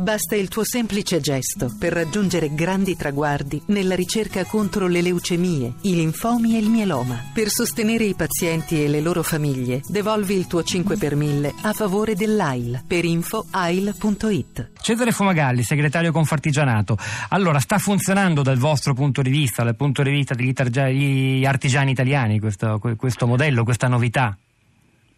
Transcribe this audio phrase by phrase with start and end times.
[0.00, 5.94] Basta il tuo semplice gesto per raggiungere grandi traguardi nella ricerca contro le leucemie, i
[5.94, 7.22] linfomi e il mieloma.
[7.34, 11.74] Per sostenere i pazienti e le loro famiglie, devolvi il tuo 5 per 1000 a
[11.74, 12.82] favore dell'AIL.
[12.86, 14.70] Per info AIL.it.
[14.80, 16.96] Cesare Fumagalli, segretario Confartigianato.
[17.28, 22.40] Allora, sta funzionando dal vostro punto di vista, dal punto di vista degli artigiani italiani,
[22.40, 24.34] questo, questo modello, questa novità?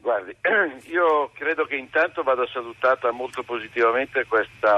[0.00, 0.34] Guardi,
[0.90, 4.68] io credo che intanto vada salutata molto positivamente questo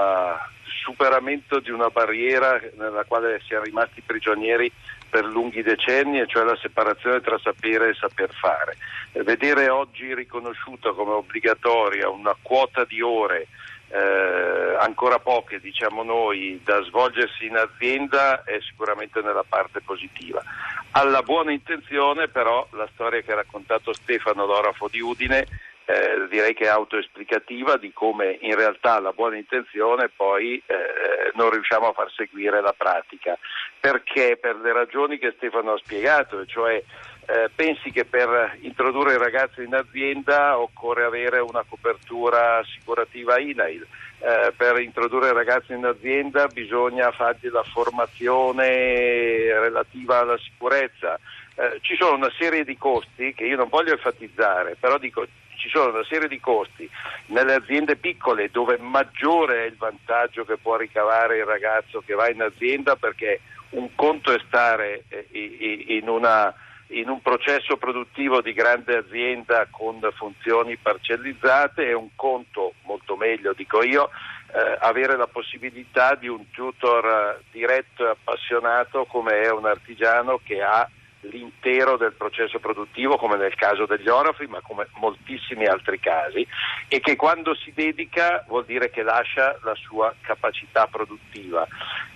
[0.82, 4.70] superamento di una barriera nella quale siamo rimasti prigionieri
[5.08, 8.76] per lunghi decenni, e cioè la separazione tra sapere e saper fare.
[9.12, 13.46] Vedere oggi riconosciuta come obbligatoria una quota di ore
[13.92, 20.42] eh, ancora poche, diciamo noi, da svolgersi in azienda è sicuramente nella parte positiva.
[20.92, 25.46] Alla buona intenzione però la storia che ha raccontato Stefano l'orafo di Udine
[25.84, 31.50] eh, direi che è autoesplicativa di come in realtà la buona intenzione poi eh, non
[31.50, 33.38] riusciamo a far seguire la pratica.
[33.80, 34.36] Perché?
[34.40, 36.82] Per le ragioni che Stefano ha spiegato, cioè
[37.26, 43.86] eh, pensi che per introdurre i ragazzi in azienda occorre avere una copertura assicurativa INAIL.
[44.18, 51.18] Eh, per introdurre i ragazzi in azienda bisogna fargli la formazione relativa alla sicurezza.
[51.54, 55.26] Eh, ci sono una serie di costi che io non voglio enfatizzare, però dico
[55.56, 56.90] ci sono una serie di costi
[57.26, 62.28] nelle aziende piccole dove maggiore è il vantaggio che può ricavare il ragazzo che va
[62.28, 66.52] in azienda perché un conto è stare eh, in una
[66.92, 73.52] in un processo produttivo di grande azienda con funzioni parcellizzate è un conto molto meglio,
[73.52, 74.10] dico io,
[74.54, 80.40] eh, avere la possibilità di un tutor eh, diretto e appassionato come è un artigiano
[80.42, 80.88] che ha
[81.22, 86.46] l'intero del processo produttivo come nel caso degli orafi ma come moltissimi altri casi
[86.88, 91.66] e che quando si dedica vuol dire che lascia la sua capacità produttiva.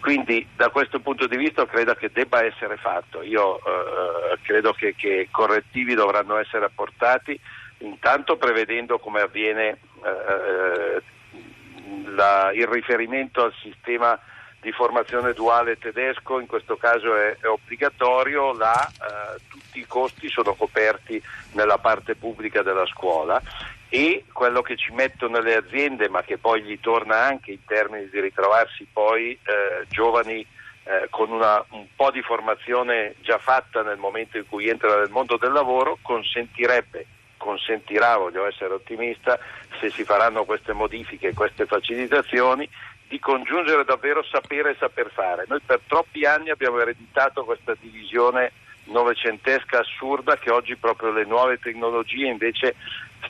[0.01, 3.23] Quindi da questo punto di vista credo che debba essere fatto.
[3.23, 7.39] Io eh, credo che, che, correttivi dovranno essere apportati
[7.79, 11.03] intanto prevedendo come avviene eh,
[12.07, 14.19] la, il riferimento al sistema
[14.67, 20.29] di formazione duale tedesco, in questo caso è, è obbligatorio, là eh, tutti i costi
[20.29, 21.23] sono coperti
[21.53, 23.41] nella parte pubblica della scuola
[23.89, 28.09] e quello che ci mettono le aziende, ma che poi gli torna anche in termini
[28.09, 30.45] di ritrovarsi poi eh, giovani
[30.83, 35.11] eh, con una, un po' di formazione già fatta nel momento in cui entra nel
[35.11, 37.07] mondo del lavoro, consentirebbe
[37.37, 39.39] consentirà, voglio essere ottimista,
[39.79, 42.69] se si faranno queste modifiche queste facilitazioni,
[43.09, 45.45] di congiungere davvero sapere e saper fare.
[45.49, 48.53] Noi per troppi anni abbiamo ereditato questa divisione
[48.87, 52.75] novecentesca assurda che oggi proprio le nuove tecnologie invece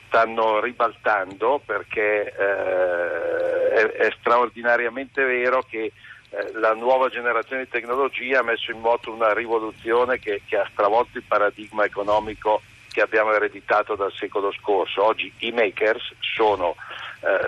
[0.05, 5.91] stanno ribaltando perché eh, è, è, straordinariamente vero che
[6.29, 10.67] eh, la nuova generazione di tecnologia ha messo in moto una rivoluzione che, che ha
[10.71, 12.61] stravolto il paradigma economico
[12.91, 15.03] che abbiamo ereditato dal secolo scorso.
[15.03, 16.75] Oggi i makers sono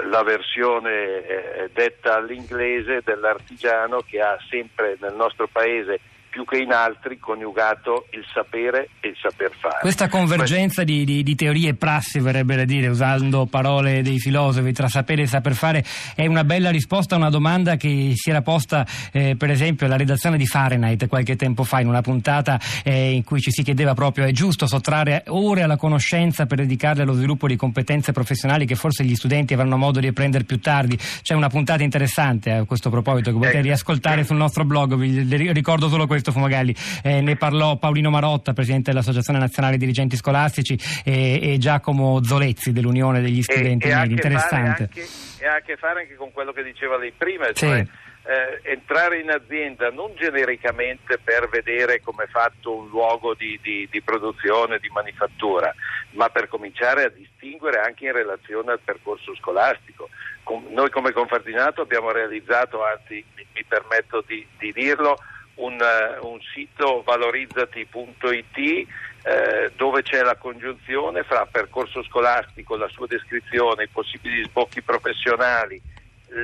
[0.09, 5.99] la versione eh, detta all'inglese dell'artigiano che ha sempre nel nostro paese
[6.29, 9.79] più che in altri coniugato il sapere e il saper fare.
[9.81, 14.71] Questa convergenza di, di, di, teorie e prassi, verrebbe da dire, usando parole dei filosofi,
[14.71, 15.83] tra sapere e saper fare,
[16.15, 19.97] è una bella risposta a una domanda che si era posta, eh, per esempio, alla
[19.97, 23.93] redazione di Fahrenheit qualche tempo fa, in una puntata eh, in cui ci si chiedeva
[23.93, 28.75] proprio è giusto sottrarre ore alla conoscenza per dedicarle allo sviluppo di competenze professionali che
[28.75, 30.97] forse gli studenti avranno modo di apprendere più tardi.
[31.21, 33.65] C'è una puntata interessante a questo proposito che potete ecco.
[33.67, 36.75] riascoltare sul nostro blog, vi ricordo solo questo questo Fumagalli.
[37.03, 43.21] Eh, ne parlò Paolino Marotta, presidente dell'Associazione Nazionale Dirigenti Scolastici, e, e Giacomo Zolezzi dell'Unione
[43.21, 44.13] degli Studenti e, Medi.
[44.13, 44.83] Interessante.
[44.83, 45.07] Anche,
[45.39, 48.07] e ha a che fare anche con quello che diceva lei prima, cioè sì.
[48.29, 53.87] Eh, entrare in azienda non genericamente per vedere come è fatto un luogo di, di,
[53.89, 55.73] di, produzione, di manifattura,
[56.11, 60.09] ma per cominciare a distinguere anche in relazione al percorso scolastico.
[60.43, 65.17] Com- noi come Confardinato abbiamo realizzato, anzi mi, mi permetto di, di dirlo,
[65.59, 68.87] un, eh, un sito valorizzati.it
[69.21, 75.81] eh, dove c'è la congiunzione fra percorso scolastico, la sua descrizione, i possibili sbocchi professionali,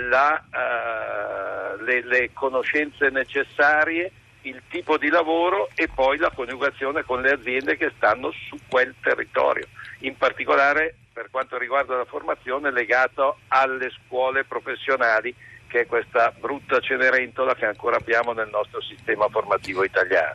[0.09, 7.21] la, eh, le, le conoscenze necessarie, il tipo di lavoro e poi la coniugazione con
[7.21, 9.67] le aziende che stanno su quel territorio,
[9.99, 15.33] in particolare per quanto riguarda la formazione legato alle scuole professionali
[15.75, 20.33] che è questa brutta cenerentola che ancora abbiamo nel nostro sistema formativo italiano.